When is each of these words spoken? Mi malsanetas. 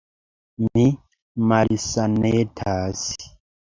Mi 0.67 0.85
malsanetas. 1.51 3.05